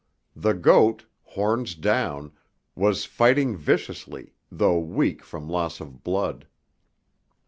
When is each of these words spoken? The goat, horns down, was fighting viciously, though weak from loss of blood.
The 0.35 0.55
goat, 0.55 1.05
horns 1.21 1.75
down, 1.75 2.31
was 2.73 3.05
fighting 3.05 3.55
viciously, 3.55 4.33
though 4.51 4.79
weak 4.79 5.23
from 5.23 5.47
loss 5.47 5.79
of 5.79 6.03
blood. 6.03 6.47